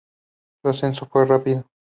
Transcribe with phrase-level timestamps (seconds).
[0.63, 1.63] Su ascenso fue rápido.